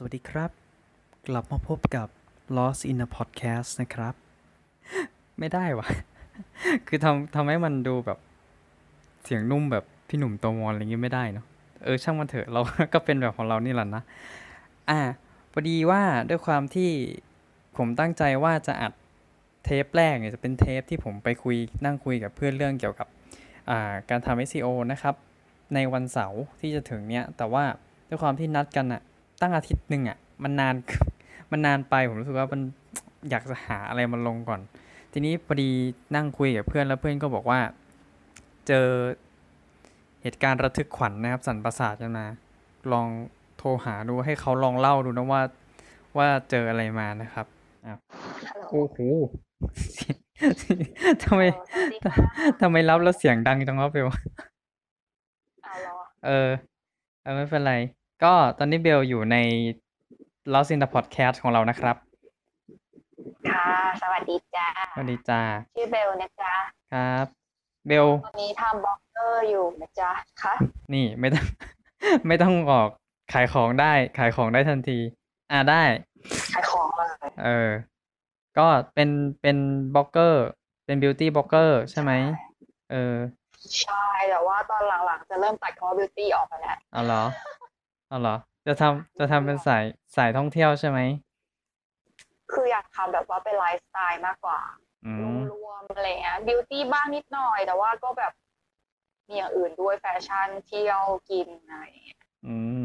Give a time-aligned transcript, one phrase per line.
[0.00, 0.50] สวัสดีครับ
[1.28, 2.08] กลับมาพบกับ
[2.56, 4.14] Lost in a Podcast นะครับ
[5.38, 5.88] ไม่ได้วะ
[6.88, 8.18] คือทำทำให้มันดูแบบ
[9.24, 11.46] เสียงนุ่มแบบพี่หนุ่มโตมอนอะไรเงี้ยไม่ได้เนาะ
[11.84, 12.60] เออช่างมันเถอะเรา
[12.94, 14.02] ก็เป็นแบบของเรานี่แหละนะ
[14.90, 15.00] อ่า
[15.52, 16.90] พอดีว่าด้วยความที่
[17.76, 18.92] ผมตั้งใจว่าจะอัด
[19.64, 23.08] เทปแรกเนี่ยจะเป็นเทปที่ผมไปคุยนั่งคุยกับเพื่อนเรื่องเกี่ยวกับ
[23.70, 25.14] อ่าการทำ SEO นะครับ
[25.74, 27.64] ในวันเสาร์ที่จะถึงเนี้ยแต่ว่า
[28.08, 29.02] ด้วยความที่นัดกันอะ
[29.40, 30.74] ตั้งอาทิตย์หนึ่งอะมันนาน
[31.50, 32.60] มันนานไปผมรู้สึกว่ามัน
[33.30, 34.60] อยากจะหาอะไรมาลงก่อน
[35.12, 35.70] ทีนี้พอดี
[36.14, 37.60] นั่งคุยกับเพื่อนแล้วเพื่อนก็บอกว่า
[38.68, 38.86] เจอ
[40.22, 42.26] เหตุการณ์ระทึกขวัญนะครับ สั่นประสาทกันมา
[42.92, 43.08] ลอง
[43.58, 45.42] โทรหาดูให้เขาลองเล่าดูนะว่า
[46.16, 47.46] ว่าเจออะไรมานะครับ
[47.86, 47.98] อ้าว
[48.48, 48.98] ฮัลโหลโอ้โห
[51.24, 52.14] ทำไมสวัสดีค่ะ
[52.60, 54.08] ทำไมรับแล้วเสียงดังจังวะเบล
[55.62, 55.96] เอาเหรอ
[56.26, 56.48] เออ
[57.22, 57.74] เออไม่เป็นไร
[58.24, 59.36] ก็ตอนนี้เบลอยู่ใน
[60.52, 61.96] Lost in the Podcast ของเรานะครับ
[63.48, 63.66] ค่ะ
[64.02, 65.40] สวัสดีจ้า สวัสดีจ้า
[65.76, 66.52] ชื่อเบลนะจ๊ะ
[66.92, 67.26] ครับ
[67.86, 70.10] เบล ตอนนี้ทำบล็อกเกอร์อยู่นะจ๊ะ
[70.42, 70.54] ค่ะ
[70.94, 71.46] นี่ไม่ต้อง
[72.26, 72.88] ไม่ต้องออก
[73.32, 74.98] ขายของได้ ขายของได้ทันที
[75.50, 75.82] อ่าได้
[76.54, 77.70] ขายของเลย เออ
[78.58, 79.08] ก็เป็น
[79.42, 79.56] เป็น
[79.94, 80.44] บล็อกเกอร์
[80.86, 82.12] เป็น beauty blogger ใช่ไหม
[82.90, 83.14] เออ
[83.80, 87.22] ใช่ แต่ว่าตอนหลังๆ จะเริ่มตัดคำว่า beauty ออกไปแล้วเอาเหรอ
[88.08, 89.84] เอาเหรอ จะทำจะทำเป็นสาย
[90.16, 90.98] สายท่องเที่ยวใช่ไหม
[92.52, 94.60] คืออยากทำแบบว่าเป็นไลฟ์สไตล์มากกว่า
[95.06, 98.32] อืมรวมๆอะไรเงี้ย beauty บ้างนิดหน่อย แต่ว่าก็แบบ
[99.28, 102.82] มีอย่างอื่นด้วยแฟชั่นเที่ยวกินอะไรอย่างเงี้ยอืม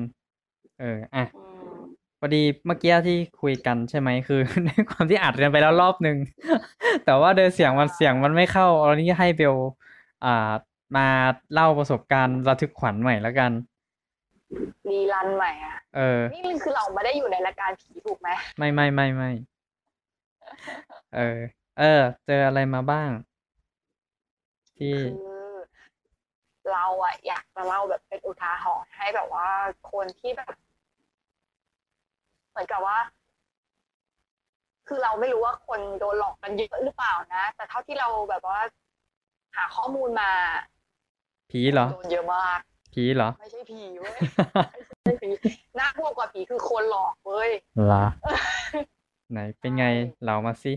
[0.80, 1.74] เออ อะ อืม
[2.20, 6.18] พอดีเมื่อกี้ที่คุยกันใช่ไหมคือ ในความที่อัดกันไปแล้วรอบหนึ่ง
[7.06, 9.56] แต่ว่าเดินเสียงมันเสียงมันไม่เข้าเอานี้ให้เบล
[10.26, 10.52] อ่า
[10.98, 11.08] มา
[11.54, 13.52] เล่าประสบการณ์ระทึกขวัญใหม่แล้วกัน
[14.90, 19.32] รีรันใหม่อะเออ นี่คือเราไม่ได้อยู่ในรายการผีถูกไหมไม่ไม่ไม่ไม่
[21.16, 21.40] เออ
[21.80, 23.10] เออ เจออะไรมาบ้าง
[24.78, 25.12] ที่คื
[25.44, 25.54] อ
[26.72, 29.48] เราอะอยากจะเล่าแบบเป็นอุทาหรณ์ให้แบบว่า
[29.92, 30.54] คนที่แบบ
[32.50, 32.98] เหมือนกับว่า
[34.88, 38.60] คือเราไม่รู้ว่าคนโดนหลอกกันเยอะหรือเปล่านะ แต่เท่าที่เราแบบว่า
[39.56, 40.32] หาข้อมูลมา
[41.52, 42.60] ผีเหรอ โดนเยอะมาก
[42.94, 44.18] ผีเหรอ ไม่ใช่ผีเว้ย
[45.04, 47.50] ไม่ใช่ผีน่ากลัวกว่าผีคือคนหลอกเว้ย
[47.92, 48.06] ล่ะ
[49.32, 49.86] ไหนเป็นไง
[50.24, 50.74] เล่ามาสิ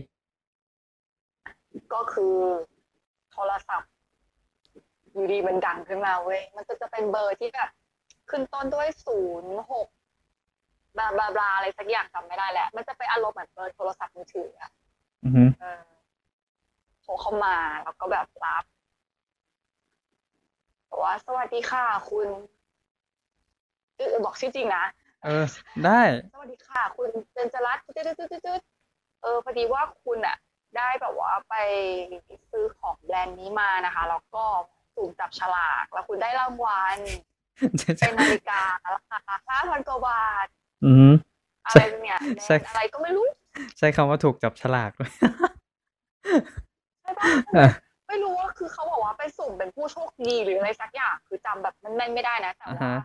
[1.93, 2.35] ก็คือ
[3.31, 3.91] โทรศัพท์
[5.11, 7.69] อยู่ดีมันดังขึ้นมาเว้ย มันก็จะเป็นเบอร์ที่แบบ
[8.29, 9.87] ขึ้นต้นด้วยศูนย์หก
[10.97, 14.71] บลาบลาบลาอะไรสักอย่างจำไม่ได้แหละ มันจะไปนอารมณ์เหมือนเบอร์โทรศัพท์มือถืออะ
[15.23, 15.81] อือหือเออ
[17.01, 18.63] โทรเข้ามาแล้วก็แบบรับ
[20.89, 22.27] บอกว่าสวัสดีค่ะคุณ
[23.95, 24.83] เออบอกชื่อจริงนะ
[25.23, 25.45] เออ
[25.85, 26.01] ได้
[26.33, 28.61] สวัสดีค่ะ คุณเบญจรัตน์จืดจืดจืดจืด
[29.21, 30.37] เออพอดีว่าคุณอะ
[30.77, 31.55] ได้แบบว่าไป
[32.51, 34.43] ซื้อของแบรนด์นี้มานะคะ แล้วก็
[34.95, 36.97] สุ่มจับฉลากแล้วคุณได้รางวัล
[37.99, 38.61] เป็นนาฬิกา
[38.93, 40.47] ราคาห้าพันกว่าบาท
[40.85, 41.13] อือหือ
[41.65, 43.27] อะไรเนี่ยแบรใช่นด์อะไรก็ไม่รู้
[43.77, 45.11] ใช้คำว่าถูกจับฉลากด้วย
[47.01, 47.27] ใช่ปะ
[50.29, 52.95] ดีหรืออะไรสักอย่างคือจำแบบมันแม่นไม่ได้นะแต่อ่าว่าฮะ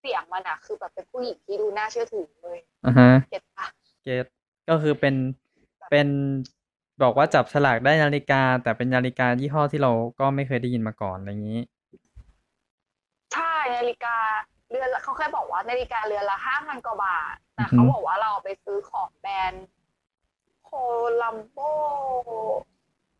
[0.00, 3.66] เสียงมันอะคือแบบเป็นผู้หญิงที่ดูน่าเชื่อถือเลยอ่าฮะเก็ตปะ
[4.02, 4.26] เกต
[4.68, 5.14] ก็คือเป็น
[5.90, 6.08] เป็น
[7.02, 11.60] บอกว่าจับฉลากได้นาฬิกา แต่เป็นนาฬิกายี่ห้อที่เราก็ไม่เคยได้ยินมาก่อนอะไรอย่างนี้
[13.32, 14.16] ใช่นาฬิกา
[14.70, 19.66] เรือนละเขาแค่บอกว่านาฬิกาเรือนละห้าพันกว่าบาทแต่อือฮึเขาบอกว่าเราไปซื้อของแบรนด์
[20.64, 20.70] โค
[21.22, 21.58] ลัมโบ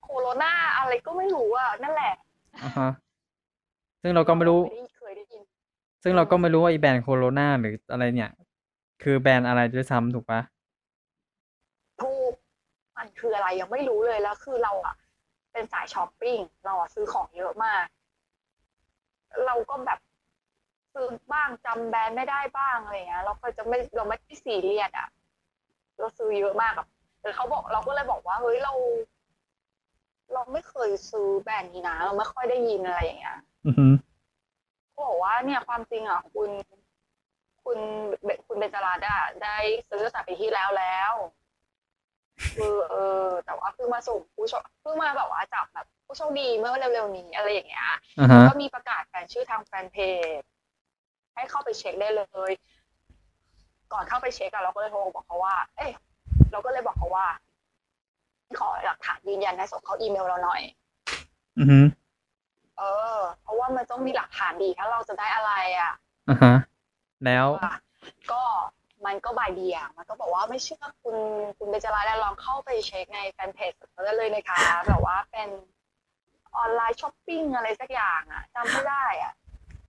[0.02, 2.14] โคโรนาอะไรก็ไม่รู้อะนั่นแหละ
[2.62, 2.90] อ่าฮะ
[4.06, 5.42] ซึ่งเราก็ไม่รู้ด้เคยได้ยิน
[6.02, 8.30] ซึ่งเราก็ไม่รู้ว่าไอีแบรนด์โคโรนาหรืออะไรเนี่ย
[9.02, 10.40] คือแบรนด์อะไรด้วยซ้ำถูกปะ
[12.00, 12.32] ถูก
[12.96, 14.94] มันคืออะไรยังไม่รู้เลยแล้ว คือเราอะ
[15.52, 17.84] เป็นสายช้อปปิ้งเราอะซื้อของเยอะมาก
[19.46, 19.98] เราก็แบบ
[20.94, 25.08] ซื้อบ้างจำแบรนด์ไม่ได้บ้างอะไรเงี้ยเราก็จะไม่เราไม่ได้ซีเรียสอะ
[25.98, 26.86] เราซื้อเยอะมากอะ
[27.20, 28.72] แต่เขาบอกเราก็เลยบอกว่าเฮ้ยเรา
[30.32, 33.92] เราไม่เคยซื้อแบรนด์นี้นะเราไม่ค่อยได้ยินอะไรอย่างเงี้ย อือหือ
[34.90, 36.50] เขาบอกว่าเนี่ยความจริงอะคุณ
[37.64, 37.78] คุณ
[38.24, 39.56] เบคุณเบญจราดาได้
[39.88, 41.12] ซื้อตั้งแต่ปีที่แล้วแล้ว
[42.54, 49.96] คือเออ แต่ว่าเพิ่งมาส่งผู้โชคเพิ่งมาแบบว่าจับแบบผู้โชคดีเมื่อเร็วๆนี้อะไรอย่างเงี้ยอ่าฮะก็มีประกาศแฟนชื่อทางแฟนเพ
[50.38, 50.40] จ
[51.34, 52.52] ให้เข้าไปเช็คได้เลย
[53.92, 55.92] ก่อนเข้าไปเช็คอะเราก็เลยโทรบอกเขาว่า เอ้ย
[56.52, 57.26] เราก็เลยบอกเขาว่า
[58.58, 60.62] ขอหลักฐานยืนยันให้ส่งเขาอีเมลเราหน่อย
[61.58, 61.84] อือหือ
[62.78, 62.82] เอ
[63.16, 65.92] อ เพราะว่ามันต้องมีหลักฐานดีถ้าเราจะได้อะไรอะ
[66.28, 66.54] อ่าฮะ
[67.24, 67.74] แล้วว่า
[68.32, 68.42] ก็
[69.06, 71.16] มันก็บ่ายเบี่ยงมันก็บอกว่าไม่เชื่อคุณ
[71.58, 75.48] คุณเบญจราแล้วลองเข้าไปเช็คในแฟนเพจเขาได้เลยนะคะแบบว่าเป็น
[76.56, 79.32] ออนไลน์ช้อปปิ้งอะไรสักอย่างอะจำไม่ได้อะ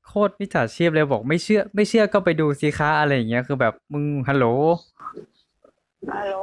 [0.07, 4.45] โคตรมิจฉาชีพเลยบอกไม่เชื่อ ไม่เชื่อก็ไปดูสิคะอะไรอย่างเงี้ยคือแบบมึงฮัลโหล
[6.13, 6.35] ฮัลโหล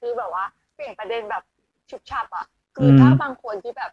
[0.00, 0.44] คือแบบว่า
[0.74, 1.42] เปลี่ยนประเด็นแบบ
[1.90, 3.90] ฉุบฉับอะ คือมถ้าบางคนที่แบบ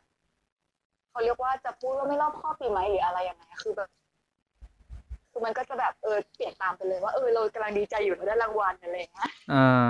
[1.17, 3.89] เขาเรียกว่าจะพูดว่าไม่รอบคอบดีไหมหรืออะไรยังไงคือแบบ
[5.31, 9.85] คือมันก็จะแบบเออเปลี่ยนตามไปเลยว่าเออเรากำลังดีใจอยู่เราได้รางวัลอะไรอย่างเงี้ยอ่า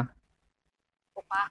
[1.14, 1.44] ถูกปะ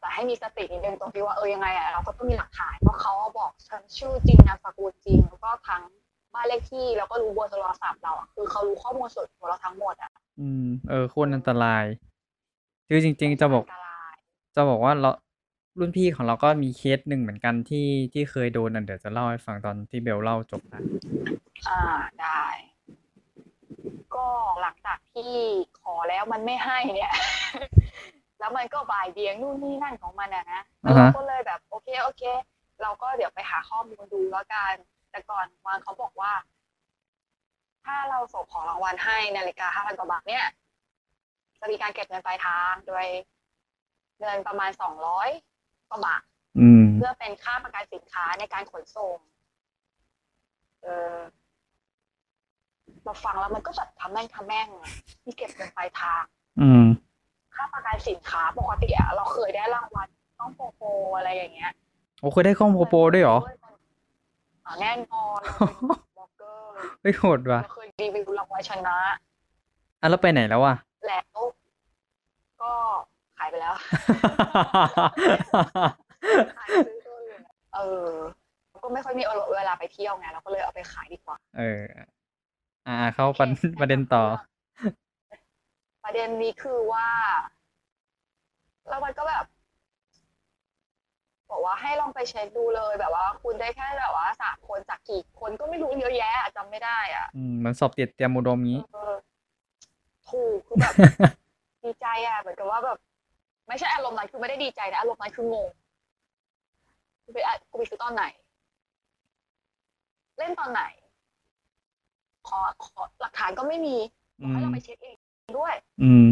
[0.00, 5.82] แต่ให้มีสตินิดนึงตรงที่ว่าเออยังไงอะเราก็ต้องมีหลักฐานเพราะเขาบอกฉันชื่อจริงนามสกุลจริงแล้วก็ทั้ง
[6.34, 11.84] บ้านเลขที่แล้วก็รู้เบอร์โทรศัพท์เราอะคือเขารู้ข้อมูลส่วนตัวเราทั้งหมดอะอืมเออโคตรอันตราย
[12.88, 14.14] คือจริง ๆ จะบอกนตราย
[14.56, 15.10] จะบอกว่าเรา
[15.78, 20.82] รุ่นพี่ของเราก็มีเคสหนึ่งเหมือนกันที่ที่เคยโดนอะเดี๋ยวจะเล่าให้ฟังตอนที่เบลเล่าจบนะ
[21.68, 21.82] อ่า
[22.20, 22.44] ได้
[24.14, 24.26] ก็
[24.60, 25.32] หลังจากที่
[25.80, 27.12] ขอแล้วมันไม่ให้เนี่ย
[28.38, 32.22] แล้วมันก็บ่ายเบียงนู่นนี่นั่นของมันอะนะแล้วเราก็เลยแบบโอเคโอเค
[32.82, 34.74] เราก็เดี๋ยวไปหาข้อมูลดูแล้วกัน
[35.10, 36.32] แต่ก่อนวางเขาบอกว่า
[37.84, 40.44] ถ้าเราส่งของรางวัลให้นาฬิกาห้าพันกว่าบาทเนี่ย
[41.60, 43.06] จะมีการเก็บเงินปลายทางโดย
[44.20, 45.28] เงินประมาณสองร้อย
[45.88, 46.22] กว่าบาท
[46.58, 49.18] อืมเพื่อเป็นค่าประกันสินค้าในการขนส่ง
[50.82, 51.16] เออ
[53.04, 54.92] เราฟังแล้วมันก็แบบทำแม่งทำแม่งอะ
[55.22, 56.22] ที่เก็บเงินปลายทาง
[56.60, 56.84] อืม
[57.54, 60.08] ค่าประกันสินค้าปกติอะเราเคยได้รางวัล
[60.40, 61.72] ต้องโปรโปรอะไรอย่างเงี้ย
[62.20, 63.38] โอ้เคยได้ข้องโปรโปรด้วยเหรอ
[64.66, 66.70] อ่าแน่นอนเราเป็นบล็อกเกอร์
[67.02, 68.96] เฮ้ยโหดว่ะเราเคยรีวิวรางวัลชนะ
[70.00, 70.93] อะแล้วไปไหนแล้วอะแล้วก็
[73.90, 77.40] ขายไปแล้วขายซื้อตัวอื่น
[77.74, 77.78] เอ
[78.08, 78.10] อ
[78.82, 79.24] ก็ไม่ค่อยมี
[79.56, 81.82] เวลาไปเที่ยวไงเราก็เลยเอาไปขายดีกว่า เออ
[82.88, 84.24] อ่า เข้าประโอเคประเด็นต่อ
[86.04, 87.08] ประเด็นนี้คือว่า
[88.88, 89.44] แล้วมันก็แบบ
[91.50, 99.14] บอกว่าให้ลองไปเช็คดูเลยแบบว่า คุณได้แค่แบบว่าสามคนจากกี่คนก็ไม่รู้เยอะแยะอะจำไม่ได้ อะ อืมเหมือนสอบติดเตรียมอุดมงี้เออ
[100.28, 100.94] ถูกคือแบบ
[101.82, 102.98] ดีใจอะเหมือนกับว่าแบบ
[103.68, 105.68] ไม่ใช่อารมณ์นั้นคือไม่ได้ดีใจนะอารมณ์นั้นคืองง
[107.24, 108.24] กูไปอะกูไปซื้อตอนไหน
[110.38, 110.82] เล่นตอนไหน
[112.48, 113.96] ขอขอหลักฐานก็ไม่มี
[114.40, 115.16] บอกให้เราไปเช็คเอง
[115.58, 116.26] ด้วย อืม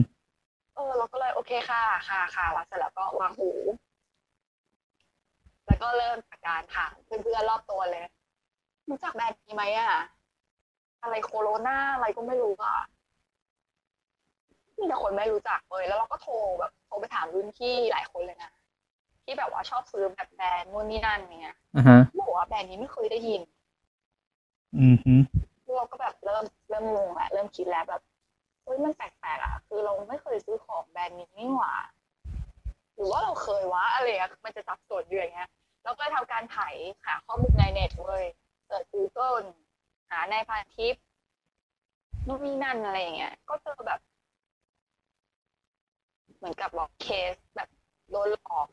[0.75, 3.51] เออ เราก็เลยโอเคค่ะ ค่ะค่ะแล้วเสร็จแล้วก็วางหู
[5.67, 8.05] แล้วก็เริ่มจากการถามเพื่อนๆรอบตัวเลย
[8.89, 9.95] รู้จักแบรนด์นี้ไหมอะ
[11.03, 12.77] อะไรโคโรนาอะไรก็ไม่รู้อะ
[14.83, 18.53] มีแต่คนไม่รู้จักเลย แล้วเราก็โทรแบบโทรไปถามรุ่นพี่หลายคนเลยนะ
[19.25, 23.43] ที่แบบว่าชอบซื้อแบบแบรนด์นู่นนี่นั่นเนี่ยอ่าฮะบอกว่าแบรนด์นี้ไม่เคยได้ยิน
[24.79, 25.15] อืมฮึ
[25.77, 28.03] เราก็แบบเริ่มเริ่มงงแหละเริ่มคิดแล้วแบบ
[28.65, 31.75] เฮ้ยมันแปลกๆอะ คือเราไม่เคยซื้อของแบรนด์นี้นี่หว่า
[32.95, 35.49] หรือว่าเราเคยวะอะไรอะมันจะสับสนอยู่อย่างเงี้ย
[35.85, 36.59] เราก็เลยทำการไถ
[37.05, 38.25] หาข้อมูลในเน็ตเลย
[38.67, 39.47] เสิร์ช Google
[40.11, 40.95] หาในพันทิป
[42.27, 44.01] นู่นนี่นั่นอะไรอย่างเงี้ย ก็เจอแบบ
[46.43, 47.69] เหมือนกับบอกเคสแบบ
[48.11, 48.69] โดนหลอก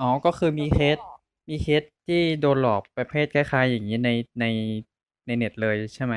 [0.00, 4.46] อ๋อก็คือมีเคสโดนหลอกมีเคสที่โดนหลอกประเภทคล้ายๆ อย่างนี้ในใน
[5.26, 6.14] ในเน็ตเลยใช่ไหม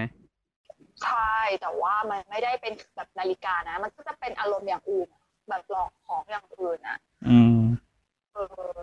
[1.03, 7.59] ใช่แต่ว่ามันไม่ได้เป็นแบบนาฬิกานะ มันก็จะเป็นอารมณ์อย่างอื่นอะแบบหลอกของอย่างอื่นอะ อืม
[8.33, 8.37] เอ
[8.71, 8.77] อ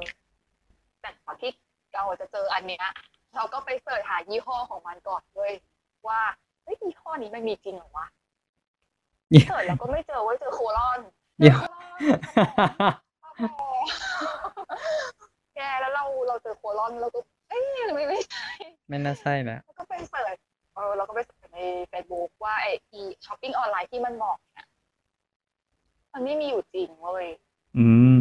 [1.01, 1.51] แต่ก่อนที่
[1.95, 2.87] เราจะเจออันเนี้ย
[3.37, 5.53] เราก็ไปเสิร์ชหายี่ห้อของมันก่อนเลย
[6.09, 6.21] ว่า
[6.63, 8.22] เฮ้ยยี่ห้อนี้มันมีจริงเหรอวะยี่
[9.49, 11.01] เสิร์ชแล้วก็ไม่เจอเว่าเจอโคลอน
[11.39, 11.99] เจยี่อห้โคอลอน
[15.55, 17.63] แกแล้วเราเราเจอโคลอนเราก็เอ้ย
[17.95, 18.47] ไม่ไม่ใช่
[18.89, 20.37] ไม่น่าใช่นะแล้วก็ไปเสิร์ช
[20.75, 24.67] เออเราก็ไปเสิร์ชในเฟซบุ๊กว่าไอ้อีช้อปปิ้งออนไลน์ที่มันบอกเนี่ย
[26.13, 27.29] มันไม่มีอยู่จริงเว้ย
[27.77, 28.17] อืม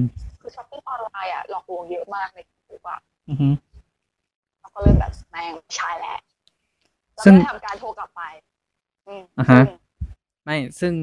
[10.79, 10.93] ซึ่ง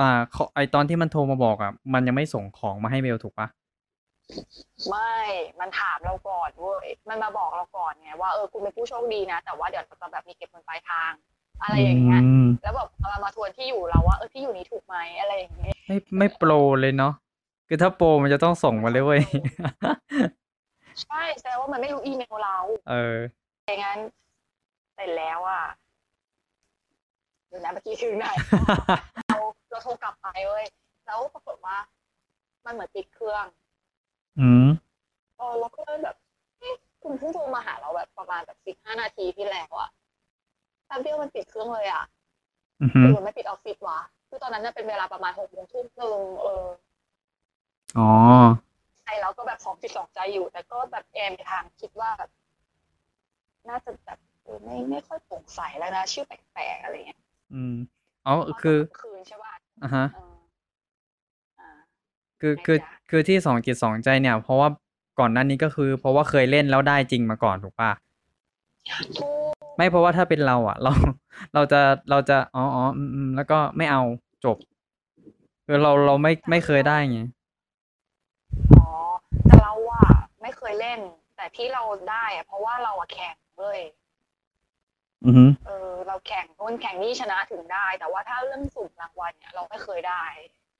[0.00, 3.48] อ่าเขาไอตอนที่มันโทรมาบอกอะ มันยังไม่ส่งของมาให้เบลถูกปะ
[4.88, 5.16] ไม่
[5.60, 11.12] มันถามเราก่อนเว้ย มันมาบอกเราก่อนไงว่าเออคุณเป็นผู้โชคดีนะ แต่ว่าเดี๋ยวเราจะแบบมีเก็บเงินปลายทาง
[11.62, 17.12] อะไรอย่างเงี้ยอืมแล้วแบบเอามาทวนที่อยู่เราว่าเออที่อยู่นี้ถูกไหมอะไรอย่างเงี้ย ไม่ไม่โปรเลยเนาะ
[17.68, 19.22] คือถ้าโปรมันจะต้องส่งมาเลยเว้ย
[21.04, 22.58] ใช่แสดงว่ามันไม่รู้อีเมลเรา
[22.90, 23.16] เออ
[23.68, 23.98] อย่างนั้น
[24.94, 25.64] เสร็จแล้วอะ
[27.48, 28.26] เดี๋ยวนะเมื่อกี้ถึงไหน
[29.28, 29.38] เรา
[29.70, 30.64] เราโทรกลับไปเว้ย
[31.06, 31.76] แล้วปรากฏว่า
[32.64, 33.44] มันเหมือนปิดเครื่อง
[34.40, 34.66] อืม
[35.36, 36.16] เออเราก็เลยแบบ
[36.58, 39.90] เอ๊ะคุณเพิ่งโทรมาหาเราแบบประมาณแบบสิบห้านาทีที่แล้วอะ
[40.86, 42.04] แป๊บเดียวมันปิดเครื่องเลยอะ
[42.82, 43.98] อือฮึคือมันไม่ปิดออฟฟิศวะ
[44.28, 46.66] คือตอนนั้นน่ะเป็นเวลาประมาณหกโมงทุ่มหนึ่งเออ
[47.98, 48.10] อ๋อ
[49.04, 52.30] ใจเราก็แบบสองจิตสองใจอยู่ แต่ก็แบบแอมไปทางคิดว่าแบบ
[53.68, 57.20] น่าจะแบบเออไม่ไม่ค่อยโปร่งใสแล้วนะ ชื่อแปลกๆอะไรเงี้ย
[57.56, 57.74] อืม
[58.26, 60.34] อ๋อคือคืนใช่ป่ะอะฮะ เออ
[61.60, 61.70] อ่า
[62.40, 64.68] คือ ไงคือ จ๊ะคือที่สองจิตสองใจเนี่ย เพราะว่า
[65.18, 67.90] ก่อนหน้านี้ก็คือ เพราะว่าเคยเล่นแล้วได้จริงมาก่อนถูกป่ะ
[69.18, 70.92] ถูกไม่เพราะว่าถ้าเป็นเราอะ เรา
[71.54, 74.02] เราจะ เราจะ อ๋ออ๋ออืมอืมแล้วก็ไม่เอา
[74.44, 74.56] จบ
[75.66, 77.20] คือเรา เราไม่ ไม่เคยได้ไง
[78.78, 78.88] อ๋อ
[79.46, 80.06] แต่เราอะ
[80.42, 81.00] ไม่เคยเล่น
[81.36, 83.80] แต่ที่เราได้อะเพราะว่าเราอะแข่งเลย
[85.24, 90.24] อือฮึเออเราแข่งนู่นแข่งนี่ชนะถึงได้ แต่ว่าถ้าเรื่องสุ่มรางวัลเนี่ยเราไม่เคยได้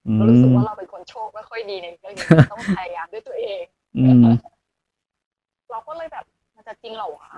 [0.06, 3.64] อืเรารู้สึกมว่าเราเป็นคนโชคไม่ค่อยดีในเรื่องนี้ต้องพยายามด้วยตัวเอง
[3.96, 4.24] อืม
[5.70, 6.24] เราก็เลยแบบ
[6.56, 7.32] มันจะจริงเหรอวะ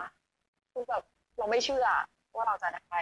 [0.73, 1.03] คือแบบ
[1.39, 1.87] เราไม่เชื่อ
[2.35, 3.01] ว่าเราจะได้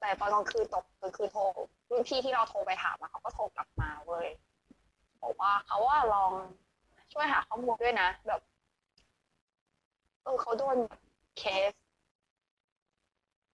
[0.00, 1.42] แต่ตอนกลางคืนตกกลางคืนโทร
[1.90, 4.28] รุ่นพี่ที่เราโทรไปถามอะเขาก็โทรกลับมาเว้ย
[5.22, 6.32] บอกว่าเขาว่าลอง
[7.12, 8.40] ช่วยหาข้อมูลด้วยนะ แบบ
[10.22, 10.76] เออเขาโดน
[11.38, 11.72] เคส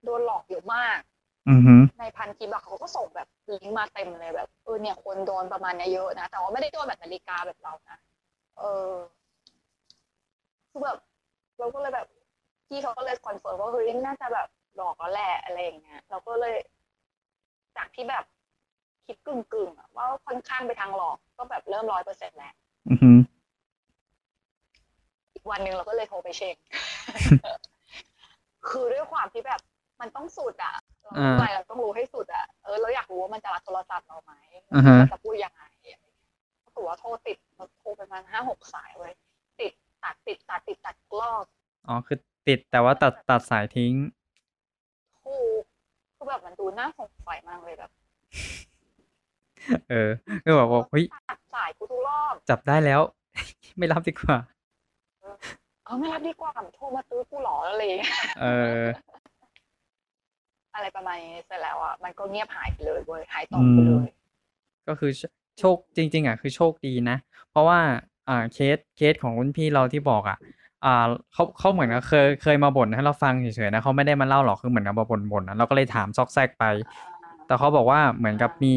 [0.05, 0.99] โดนหลอกเยอะมาก
[1.49, 7.99] อือฮึในพันทิปอะเขาก็ส่งแบบลิงก์มาเต็มเลยแบบเออเนี่ยคนโดนประมาณเนี้ยเยอะนะ แต่ว่าไม่ได้โดนแบบนาฬิกาแบบเรานะ
[8.59, 8.93] เออ
[10.71, 10.99] คือแบบ
[11.59, 12.09] เราก็เลยแบบ
[12.69, 16.57] พี่เขาก็เลย confirm ว่าเฮ้ยน่าจะแบบหลอกแล้วแหละอะไรอย่างเงี้ย เราก็เลย
[17.77, 18.25] จากที่แบบ
[19.07, 22.55] คิดกึ่งกึ่งๆอะว่าค่อนข้างไปทางหลอก ก็แบบเริ่มร้อยเปอร์เซ็นต์แล้ว
[22.89, 23.11] อือฮึ
[25.35, 26.57] อีกวันหนึ่งเราก็เลยโทรไปเช็ค
[28.69, 29.61] คือด้วยความที่แบบ
[30.01, 34.33] มันต้องสุดอะเราอ่าทำไมเราต้องรู้ให้สุดอะเออเราอยากรู้ว่ามันจะรับโทรศัพท์เราไหม
[34.75, 36.01] อ่าฮะมันจะพูดยังไงอะไรเงี้ย
[36.65, 39.13] ปรากฏว่าโทรติดเราโทรไปประมาณห้าหกสายเว้ย
[39.61, 39.73] ติด
[40.05, 41.45] ตัดติดตัดติดตัดรอบ
[41.89, 43.95] อ๋อคือติดแต่ว่าตัดตัดสายทิ้ง
[45.25, 45.63] ถูก
[46.17, 47.91] คือแบบมันดูน่าสงสัยมากเลยแบบ
[49.91, 50.11] เออ
[50.45, 53.01] ก็แบบว่าเฮ้ยตัดสายกูทุกรอบจับได้แล้ว
[53.79, 54.39] ไม่รับดีกว่า
[55.89, 58.47] เออไม่รับดีกว่าโทรมาตื้อกูเหรออะไรอย่างเงี้ยเอ
[58.79, 58.83] อ
[60.75, 64.09] อะไรประมาณนี้เสร็จแล้วอะมันก็เงียบหายไปเลยเว้ยหายต่อไปเลย
[64.89, 65.23] ก็คือโช
[65.59, 67.17] โชคจริง ๆ อะ คือโชคดีนะ
[67.51, 67.79] เพราะว่า
[68.29, 70.39] อ่าเคสเคสของรุ่นพี่เราที่บอกอะ
[70.85, 76.65] อ่าเขาเขาเหมือนกับเคยเคยมาบ่นให้เราฟังเฉยๆนะเขาไม่ได้มาเล่าหรอกคือเหมือนกับมาบ่นๆนะเราก็เลยถามซอกแซกไป
[77.47, 78.75] แต่เขาบอกว่าเหมือนกับมี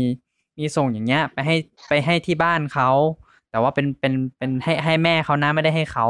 [0.60, 1.56] มีส่งอย่างเงี้ย ไปให้
[1.90, 2.90] ไปให้ที่บ้านเขา
[3.52, 6.06] แต่ว่าเป็นเป็นเป็นให้ให้แม่เขานะไม่ได้ให้เขา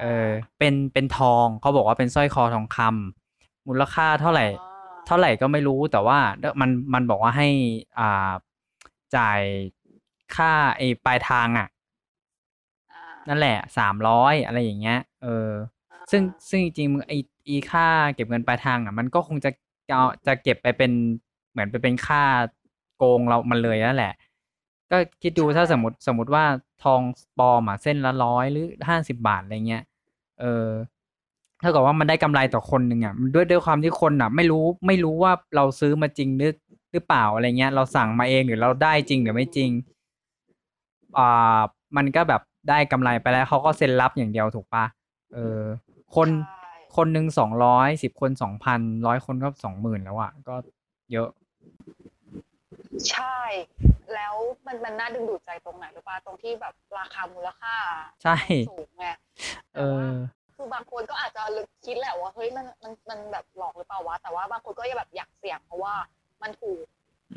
[0.00, 6.18] เออเป็นเป็นทองเขาบอกว่าเป็นสร้อยคอทองคำมูลค่าเท่าไหร่อ่าเท่าไหร่ก็ไม่รู้แต่ว่า
[6.60, 7.48] มันมันบอกว่าให้
[7.98, 8.32] อ่า
[9.16, 9.40] จ่าย
[10.36, 11.68] ค่าไอ้ปลายทางอะ
[12.92, 15.50] อ่านั่นแหละสามร้อยอะไรอย่างเงี้ย เออ
[16.10, 17.12] ซึ่งซึ่งจริงๆมึงไอ
[17.48, 19.50] อีค่าเก็บเงินปลายทางอะ มันก็คงจะ
[19.88, 20.92] เอาจะเก็บไปเป็น
[21.50, 22.22] เหมือนไปเป็นค่า
[22.96, 24.14] โกงเรามันเลยนั่นแหละ
[24.92, 26.44] ก็คิดดูถ้าสมมติสมมติว่า
[26.84, 27.00] ทอง
[27.38, 29.82] ปลอมอะเส้นละร้อยหรือห้าสิบาทอะไรเงี้ย
[30.40, 30.68] เออ
[31.60, 36.52] เท่ากับว่ามันได้กำไรต่อคนหนึ่งอะด้วยด้วยความที่คนอะ ไม่รู้ไม่รู้ว่าเราซื้อมาจริงหรือ
[36.92, 39.70] หรือเปล่าอะไรเงี้ย เราสั่งมาเองหรือเราได้จริงหรือไม่จริง
[41.18, 41.60] อ่า
[41.96, 44.84] มันก็แบบได้กำไรไปแล้วเขาก็เซ็นรับอย่างเดียวถูกปะ
[45.34, 45.60] เออ
[46.16, 50.54] คนใช่คนหนึ่งสองร้อยสิบคนสองพันร้อยคนก็สองหมื่นแล้วอะก็
[51.12, 51.28] เยอะ
[53.10, 53.36] ใช่
[54.14, 54.34] แล้ว
[54.66, 57.74] มันมันน่าดึงดูดใจตรงไหนหรือปะตรงที่แบบราคามูลค่า
[58.22, 58.36] ใช่
[58.70, 59.06] สูงไง
[59.76, 61.42] เอแต่ว่าอคือบางคนก็อาจจะ
[61.86, 65.94] คิดแหละว่าเฮ้ยมันมันมันแบบหลอกหรือเปล่าวะแต่ว่าบางคนก็ยังแบบอยากเสี่ยงเพราะว่า
[66.42, 66.84] มันถูก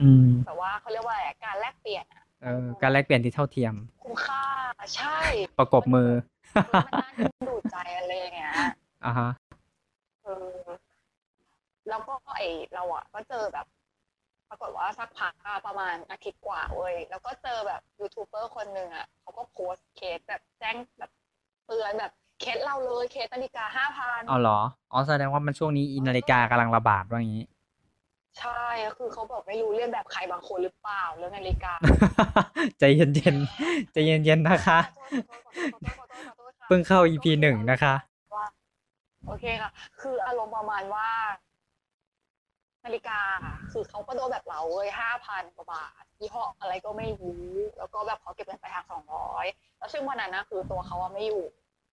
[0.02, 4.44] อืมแต่ว่าเขาเรียกว่าอะไรการแลกเปลี่ยนอะเออการแลกเปลี่ยนที่เท่าเทียมคุ้มค่า
[4.96, 5.18] ใช่
[5.60, 6.10] ประกบมือ
[6.66, 8.54] เออมันน่าดึงดูดใจอะไรอย่างเงี้ย
[9.06, 9.30] อ่าฮะ
[10.24, 10.56] เออ
[11.90, 12.42] แล้วก็ไอ
[12.74, 21.12] เราอะก็เจอแบบปรากฏว่าสักพักอะประมาณอาทิตย์กว่าเว้ยแล้วก็เจอแบบยูทูบเบอร์คนหนึ่งอะเขาก็โพสต์เคสแบบแจ้งแบบ
[21.66, 24.60] เตือนแบบเคสเราเลยเคสนาฬิกาห้าพันเอาเหรอ
[24.92, 27.46] อ๋อแสดงว่ามันช่วงนี้อินาฬิกากำลังระบาดว่าอย่างนี้
[28.40, 28.64] ใช่
[28.98, 31.74] คือเขาบอกไม่รู้เรียนแบบใครบางคนหรือเปล่าเรื่องนาฬิกา
[32.80, 37.94] ใจเย็นๆใจเย็นๆนะคะขอโทษขอโทษขอโทษขอโทษขอโทษค่ะเพิ่งเข้า EP หนึ่งนะคะ
[38.36, 38.46] ว่า
[39.28, 39.72] โอเคค่ะ
[40.02, 41.08] คืออารมณ์ประมาณว่า
[42.86, 47.46] นาฬิกาอะคือเขาก็โดนแบบเราเลยห้าพันกว่าบาทยี่ห้ออะไรก็ไม่รู้
[47.78, 49.46] แล้วก็แบบเขาเก็บเงินไปทางสองร้อย
[49.78, 51.44] แล้วซึ่งวันนั้นนะคือตัวเขาอะไม่อยู่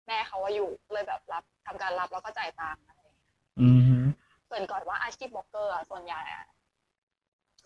[0.06, 3.98] แม่เขาว่าอยู่เลยแบบรับทำการรับแล้วก็จ่ายตังค์อะไรอย่างเงี้ยอืมฮึ
[4.46, 6.46] เกริ่นก่อนว่าอาชีพบล็อกเกอร์อะส่วนใหญ่อะ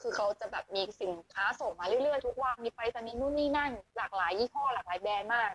[0.01, 5.53] คือเขาจะแบบมีสินค้าส่งมาเรื่อยๆทุกวันมีไปรษณีย์นู่นนี่นั่น หลากหลายยี่ห้อหลากหลายแบรนด์มาก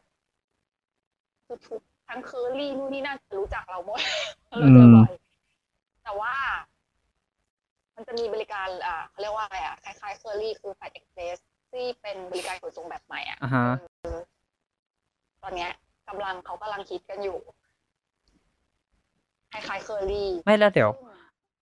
[1.45, 3.99] คือทุกทั้งเคอรี่นู่นนี่นั่นรู้จักเราหมด
[4.59, 5.11] เราเจอบ่อย
[6.03, 6.33] แต่ว่า
[8.01, 11.37] มันจะมีบริการอ่าเขาเรียกว่าอะไรอะคล้ายๆเคอรี่คือ Flash Express
[11.71, 13.67] ที่เป็นบริการขนส่งแบบใหม่อะอ่าฮะ
[14.01, 14.19] เออ
[15.43, 15.71] ตอนเนี้ย
[16.07, 17.37] กำลังเขากำลังคิดกันอยู่
[19.51, 20.91] คล้ายๆเคอรี่ไม่แล้วเดี๋ยว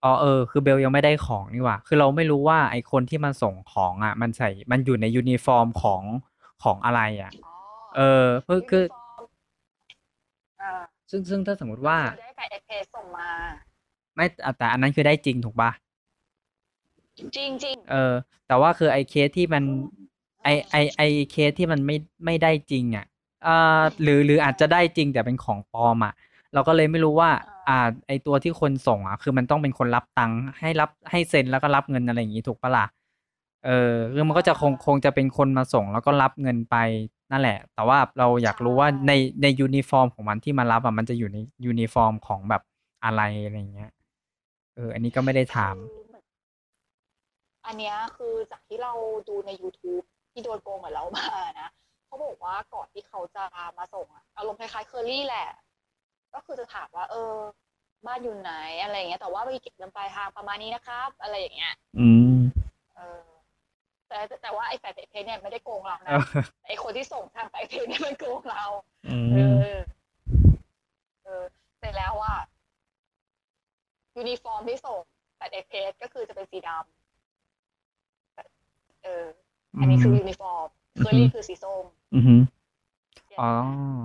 [0.04, 6.02] อ๋อเออคือเบลยังไม่ได้ของนี่หว่า คือเราไม่รู้ว่าไอคนที่มันส่งของอะ มันใส่มันอยู่ในยูนิฟอร์มของ
[6.64, 7.56] ของอะไรอะอ๋อ
[7.98, 9.24] เออเพื่อคือยูนิฟอร์ม
[10.62, 10.72] อ่า
[11.12, 13.30] ซึ่งซึ่งถ้าสมมติว่าคือได้ Flash Express ส่งมา
[14.16, 15.72] ไม่อะแต่อันนั้นคือได้จริงถูกปะ
[17.20, 18.14] จริงจริงเออ
[18.48, 19.64] แต่ว่าคือไอเคสที่มัน
[20.44, 23.06] ไอไอไอเคสที่มันไม่ไม่ได้จริงอะ
[23.48, 26.14] อ่าหรือหรืออาจจะได้จริงแต่เป็นของปลอมอะ
[26.54, 27.30] เราก็เลยไม่รู้ว่า
[27.68, 32.86] อ่า ไอตัวที่คนส่งอะ คือมันต้องเป็นคนรับตังค์ให้รับให้เซ็นแล้วก็รับเงินอะไรอย่างงี้ถูกปะล่ะ
[33.66, 36.76] เออคือมันก็จะคงคงจะเป็นคนมาส่งแล้วก็รับเงินไป
[37.32, 39.12] นั่นแหละ แต่ว่าเราอยากรู้ว่าใน
[39.42, 42.62] ในยูนิฟอร์มของมันที่มารับอะมันจะอยู่ในยูนิฟอร์มของแบบ
[43.06, 43.92] อะไรอะไรอย่างเงี้ย
[44.76, 45.99] เออ อันนี้ก็ไม่ได้ถามคื
[47.70, 48.94] อเหมือนอันเนี้ยคือจากที่เรา
[49.30, 51.28] ดูใน YouTube ที่โดนโกงเหมือนเรามา
[51.62, 51.70] นะ
[52.06, 53.44] เขาบอกว่าก่อนที่เขาจะ
[53.78, 55.48] มาส่งอะอารมณ์คล้ายๆเคอรี่แหละ
[56.34, 57.34] ก็คือจะถามว่า เออ
[58.06, 62.38] บ้านอยู่ไหนอะไรอย่างเงี้ยแต่ว่าไปเก็บเงินปลายทางประมาณนี้นะครับ อะไรอย่างเงี้ย อืม
[62.96, 63.24] เออ
[64.08, 66.22] แต่แต่ว่าไอ้แฟนเพจเนี่ยไม่ได้โกงเราเอนะอ
[66.68, 68.66] ไอ้คนที่ส่งทางแฟนเพจเนี่ยมันโกงเรา
[69.08, 69.76] อืเอมอ
[71.24, 71.44] เออ
[71.80, 72.36] เสร็จแล้วว่า
[74.18, 75.00] ยูนิฟอร์มที่ส่ง
[75.38, 79.26] Flash Express ก็คือจะเป็นสีดำเออ
[79.82, 80.68] อันนี้คือยูนิฟอร์ม
[81.00, 81.84] เคอรี่คือสีส้ม
[82.16, 82.42] อือหือ
[83.40, 83.52] อ๋อ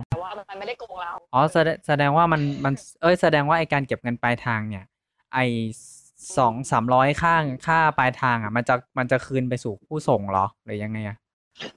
[0.09, 4.85] แต่ว่ามันไม่ได้โกงเรา อ๋อแสดงแสดงว่ามันมัน เอ้ยแสดงว่าไอการเก็บเงินปลายทางเนี่ย
[5.35, 5.39] ไอ
[6.39, 7.35] สองสามร้อยค่า
[7.67, 11.17] ค่าปลายทางอะ มันจะมันจะคืนไปสู่ผู้ส่งเหรอหรือยังไงอะ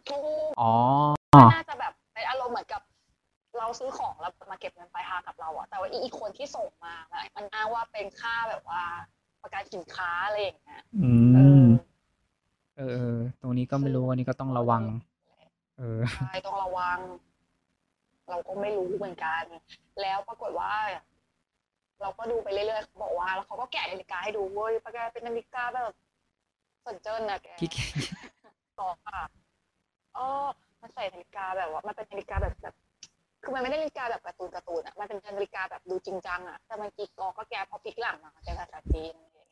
[0.09, 0.17] ทุ
[0.47, 0.73] กอ๋อ
[1.53, 2.81] น่าจะแบบเป็นอารมณ์เหมือนกับ
[3.57, 8.83] เราซื้อของแล้วมาเก็บเงินปลายทางกับเราอะแต่ว่าอีกคนที่ส่งมามันมันอ้างว่าเป็นค่าแบบว่า
[9.41, 11.67] ประกันสินค้าอะไรอย่างเงี้ยอืเอมอ
[12.77, 14.83] เออเออตรงนี้ก็ไม่รู้อันนี้ก็ต้องระวัง
[15.77, 16.97] เออ ใช่ต้องระวัง
[18.29, 19.43] เราก็ไม่รู้เหมือนกัน
[20.01, 20.73] แล้วปรากฏว่า
[22.01, 25.93] เราก็ดูไปเรื่อยๆเขาบอกว่า แล้วเขาก็แกะนาฬิกาให้ดูเว้ยปะแกเป็นนาฬิกาแบบ
[26.85, 27.89] สนเจิ้นนะแก ขี้เกียจ
[28.79, 29.21] ต่อค่ะ
[30.17, 30.25] อ๋อ
[30.81, 32.75] มันใส่นาฬิกาแบบว่า มันเป็นนาฬิกาแบบแบบ
[33.43, 39.49] คือมันไม่ได้นาฬิกาแบบการ์ตูนการ์ตูนอะ มันเป็นนาฬิกาแบบดูจริงจังอะ แต่มันกีกอก็แกพอพลิกหลังมาเป็นภาษาจีนอะไรอย่างเงี้ย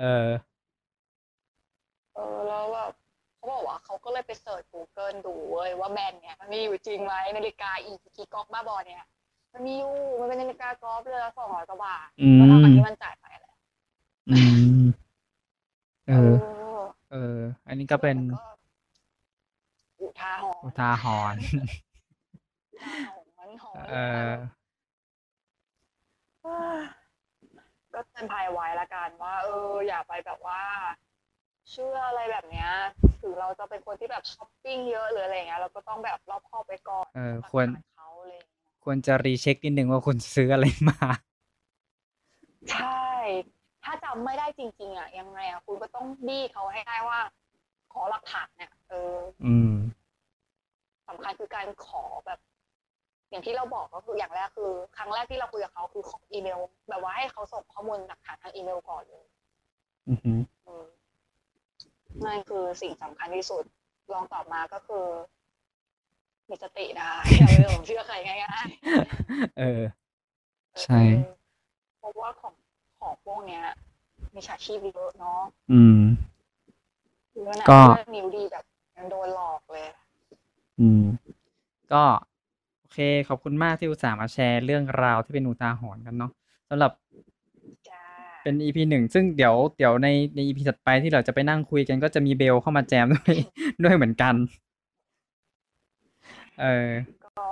[0.00, 0.28] เออ
[2.14, 2.92] เออแล้วแบบ
[3.36, 9.04] เขาบอกว่าเขาก็เลยไปเสิร์ช Google ดูเว้ยว่าแบรนด์เนี้ยมันมีอยู่จริงไหมนาฬิกาอีกีก๊อกบ้าบอเนี่ย
[9.52, 13.54] มันมีอยู่มันเป็นนาฬิกากอล์ฟเลยละสองร้อยกว่าบาทอืม ก็เท่ากับที่มันจ่ายไปแหละ
[14.30, 14.36] อื
[14.80, 14.82] ม
[16.08, 16.46] เออเอ
[16.78, 16.80] อ
[17.12, 18.16] เออ อันนี้ก็เป็น
[20.00, 21.40] อุทาหรณ์อุทาหรณ์
[22.72, 23.96] อุทาหรณ์ มันหอนเอ
[24.32, 24.36] อ
[26.42, 26.78] เออ
[27.94, 30.60] ก็เตือนภัยไว้ละกันว่า เออ อย่าไปแบบว่า
[31.68, 32.70] เชื่ออะไรแบบเนี้ย
[33.20, 41.08] ถึงเราจะเป็นคนที่แบบช้อปปิ้งเยอะหรืออะไรเงี้ยเราก็ต้องแบบรอบคอบไปก่อนเออควรตัดขาดเขาอะไรอย่างเงี้ยควรจะรีเช็คนิดนึงว่าคุณซื้ออะไรมา
[42.72, 43.06] ใช่
[43.84, 47.18] ถ้าจำไม่ได้จริง ๆอะยังไงอะคุณก็ต้องบี้เขาให้ได้ว่า
[47.92, 49.72] ขอหลักฐานเนี่ยเอออืม
[51.08, 52.38] สำคัญคือการขอแบบ
[53.30, 59.24] อย่างที่เราบอกก็คืออย่างแรกคือ ครั้งแรกที่เราคุยกับเขาคือขออีเมล แบบว่าให้เขาส่งข้อมูลหลักฐานทางอีเมลก่อนเลย
[60.08, 60.40] อือหืออืม
[62.26, 63.64] นั่นคือสิ่งสำคัญที่สุด
[64.12, 65.06] ลองตอบมาก็คือ
[66.48, 68.68] มีสตินะคะอย่าไปหลงเชื่อใครง่าย
[69.58, 71.32] เออๆใช่เออ
[71.98, 72.54] เพราะว่าของ
[73.00, 73.64] ของพวกเนี้ย
[74.34, 75.40] มีฉาชีพเยอะเนาะ
[75.72, 76.00] อืม
[77.30, 78.64] เพื่อนอะก็เพื่อนนิวดีแบบ
[78.96, 79.86] ยังโดนหลอกเลย
[80.80, 81.02] อืม
[81.92, 82.04] ก็
[82.78, 86.32] โอเค ขอบคุณมากที่อุตส่าห์มาแชร์เรื่องราวที่เป็นอุทาหรณ์กันเนาะ
[86.68, 87.29] สำหรับจ้า
[88.42, 93.34] เป็น EP หนึ่งซึ่งเดี๋ยวเดี๋ยวในใน EP ถัดไปที่เราจะไปนั่งคุยกันก็จะมีเบลเข้ามาแจมด้วย
[93.84, 94.34] ด้วยเหมือนกัน
[96.60, 96.90] เออ
[97.24, 97.46] ก็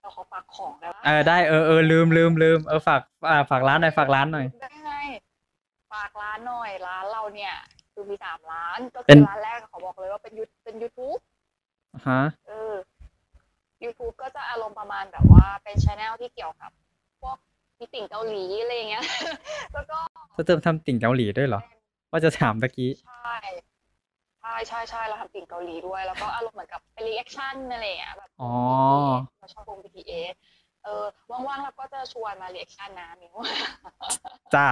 [0.00, 4.92] เราขอฝากของแล้วเออได้เออเออลืมลืมลืมเออฝากอ่าฝากร้านหน่อยฝากร้านหน่อยได้ไง
[5.92, 7.54] ฝากร้านหน่อยร้านเราเนี่ย
[7.92, 11.20] คือมีสามร้านก็เป็คืนอร้านแรกเขาบอกเลยว่าเป็นยูเป็น YouTube
[12.08, 12.74] ฮะเออ
[13.84, 16.70] YouTube ก็จะอารมณ์ประมาณแบบว่าเป็นช anel ที่เกี่ยวกับ
[17.20, 17.36] พวก
[17.78, 19.06] มีติ่งเกาหลีอะไรอย่างเงี้ย
[19.74, 19.98] แล้วก็
[20.38, 21.62] จะเติมทำติ่งเกาหลีด้วยเหรอ
[22.10, 23.36] ว่าจะถามตะกี้ ใช่
[24.40, 28.52] ใช่ใช่ใช่เราทำติ่งเกาหลีด้วย แล้วก็อารมณ์เหมือนกับเป็น reaction อะไรอย่างเงี้ยแบบอ๋อ
[29.38, 30.34] เราชอบวง BTS
[30.84, 33.34] เออว่างๆเราก็จะชวนมา reaction นะมิว
[34.54, 34.68] จ้า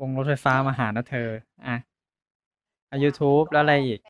[0.00, 1.28] วงรถไฟฟ้ามาหานะเธอ
[1.66, 1.76] อะ
[2.90, 4.00] อะ YouTube แล้วอะไรอีก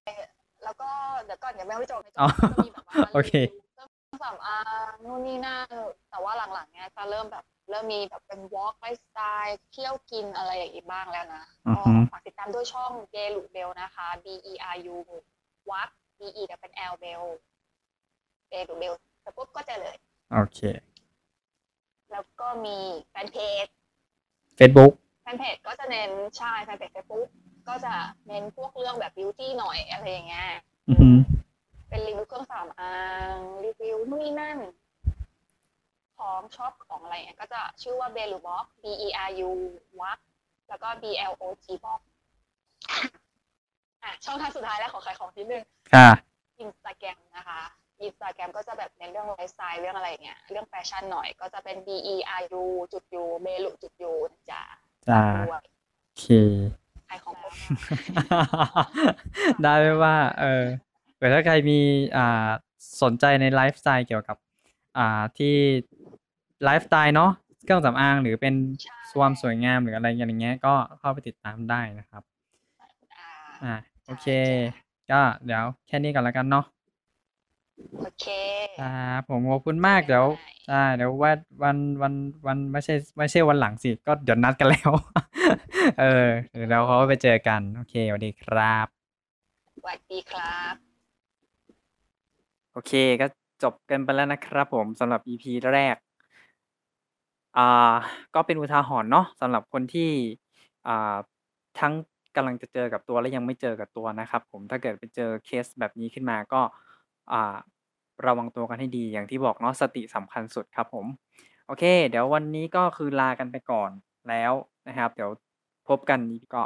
[0.65, 0.89] แล้วก็
[1.25, 3.33] เดี๋ยวก่อนเดี๋ยวแม่ไม่จบไม่จบอ๋อก็จะมีแบบว่าโอเค
[3.77, 4.59] เครื่องสำอา
[4.91, 5.75] งนู่นนี่นั่น
[6.11, 14.97] แต่ว่าหลังๆเนี้ยจะเริ่มแบบ เริ่มมีแบบเป็น vlog lifestyle เที่ยวกินอะไรอย่างนี้บ้างแล้วนะอือก็ฮึฝากติดตามด้วยช่องเบลูเบลนะคะ B E R U
[15.71, 17.23] วรรค B E จะเป็น L เบล
[18.49, 19.97] เบลูเบลแต่ปุ๊บก็เจอเลย
[20.33, 20.61] โอเค
[22.13, 22.79] แล้วก็มี
[23.11, 23.67] แฟนเพจ
[24.59, 27.29] Facebook แฟนเพจก็จะเน้นใช่แฟนเพจเฟซบุ๊ก
[27.69, 27.95] ก็จะ
[28.27, 30.49] เน้นพวกเรื่องแบบ beauty หน่อยอะไรอย่างเงี้ย
[30.89, 31.11] อือฮึ
[31.89, 32.95] เป็นรีวิวเครื่องสำอา
[33.35, 34.59] งรีวิวนู่นนี่นั่น
[36.19, 39.51] ของชอบของอะไรเงี้ยก็จะชื่อว่าเบลู Blog B E R U
[40.01, 40.19] วรรค
[40.69, 42.01] แล้วก็ B L O G Blog
[44.03, 46.09] อะช่องทางสุดท้ายแล้วขอขายของทีนึงค่ะ
[46.61, 47.61] อินสตาแกรมนะคะ
[48.03, 54.63] อินสตาแกรมก็จะแบบเน้นเรื่องไลฟ์สไตล์เรื่องอะไรอย่างเงี้ยเรื่องแฟชั่นหน่อยก็จะเป็น B E R U จุด U เบลูจุด U นะจ๊ะ
[55.09, 55.63] จ้าด้วย
[56.05, 56.27] โอเค
[57.09, 57.53] ขายของครบ
[59.63, 60.65] ได้ไหมว่า เออ
[61.15, 61.79] เผื่อถ้าใครมี
[62.17, 62.49] อ่า
[63.03, 64.37] สนใจในไลฟ์สไตล์เกี่ยวกับ
[64.99, 65.55] อ่าที่
[66.65, 67.31] ไลฟ์สไตล์เนาะ
[67.65, 72.23] เครื่องสำอางหรือเป็นใช่ความสวยงามหรืออะไรอย่างเงี้ยก็เข้าไปติดตามได้นะครับ
[73.13, 73.29] อ่า
[73.65, 73.75] อ่า
[74.07, 74.27] โอเค
[75.09, 76.65] ใช่ก็เดี๋ยวแค่นี้ก่อนแล้วกันเนาะ
[78.01, 78.27] โอเค
[78.81, 82.15] ครับผมขอบคุณมากเดี๋ยวได้ใช่เดี๋ยวว่าวันวัน
[82.47, 84.91] วันไม่ใช่ไม่ใช่วันหลังสิ ก็เดี๋ยวนัดกันแล้ว
[86.01, 88.87] เออเดี๋ยวเราเขาไปเจอกัน โอเคสวัสดีครับ
[89.77, 90.75] สวัสดีครับ
[92.73, 93.27] โอเคก็
[93.63, 95.97] จบกันไปแล้วนะครับผมสำหรับ EP แรก
[97.59, 97.95] อ่า
[98.35, 100.11] ก็เป็นอุทาหรณ์เนาะสำหรับคนที่
[100.87, 101.17] อ่า
[101.79, 101.93] ทั้ง
[102.37, 106.61] กำลังจะเจอกับตัว และยังไม่เจอกับตัวนะครับผม ถ้าเกิดไปเจอเคสแบบนี้ขึ้นมาก็
[107.33, 107.57] อ่า
[108.27, 111.07] ระวังตัวกันให้ดี อย่างที่บอกเนาะ สติสำคัญสุดครับผม
[111.67, 113.91] โอเค เดี๋ยววันนี้ก็คือลากันไปก่อน
[114.29, 114.53] แล้ว
[114.89, 115.31] นะครับ เดี๋ยว
[115.89, 116.65] พบกันอีกก็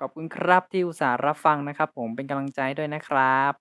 [0.00, 3.52] ขอบคุณครับที่อุตส่าห์รับฟังนะครับผม เป็นกำลังใจด้วยนะครับ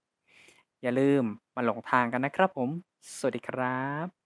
[0.82, 1.24] อย่าลืม
[1.56, 2.70] มาหลงทางกันนะครับผม
[3.18, 4.21] สวัสดีครับ